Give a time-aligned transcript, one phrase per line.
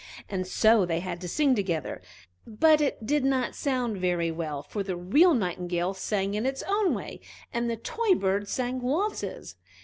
[0.27, 2.01] And so they had to sing together;
[2.47, 6.95] but it did not sound very well, for the real Nightingale sang in its own
[6.95, 7.19] way,
[7.53, 9.57] and the toy bird sang waltzes.